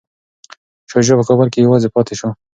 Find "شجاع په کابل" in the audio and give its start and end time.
1.05-1.47